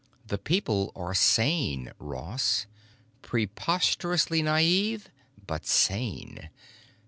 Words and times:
Those 0.25 0.39
people 0.43 0.91
are 0.95 1.13
sane, 1.13 1.91
Ross. 1.99 2.65
Preposterously 3.21 4.41
naive, 4.41 5.11
but 5.45 5.67
sane! 5.67 6.49